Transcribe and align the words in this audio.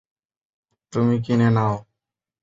তুমি 0.93 1.15
কিনে 1.25 1.49
নাও। 1.49 1.75